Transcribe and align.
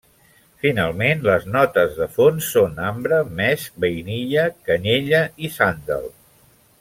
Finalment 0.61 1.19
les 1.27 1.43
notes 1.55 1.93
de 1.99 2.07
fons 2.15 2.47
són 2.55 2.75
ambre, 2.87 3.19
mesc, 3.41 3.77
vainilla, 3.85 4.47
canyella 4.71 5.21
i 5.49 5.53
sàndal. 5.61 6.09